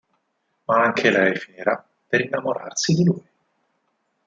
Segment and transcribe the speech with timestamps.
[0.65, 3.27] Ma anche lei finirà per innamorarsi di lui.